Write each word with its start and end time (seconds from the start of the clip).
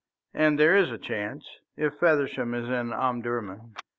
"And 0.33 0.57
there 0.57 0.75
is 0.77 0.89
a 0.89 0.97
chance 0.97 1.45
if 1.77 1.93
Feversham 1.99 2.55
is 2.55 2.67
in 2.67 2.91
Omdurman." 2.91 3.75